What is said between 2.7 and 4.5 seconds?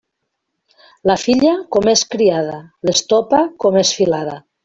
l'estopa, com és filada.